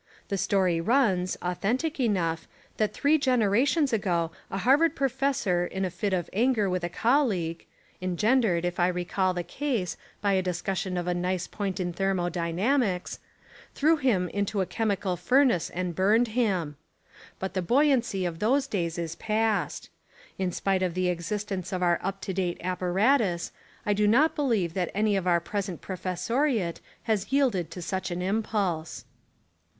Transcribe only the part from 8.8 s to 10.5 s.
recall the case, by the